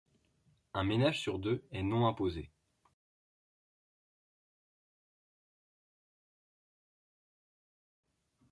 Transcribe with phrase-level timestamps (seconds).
[0.73, 2.49] Un ménage sur deux est non imposé.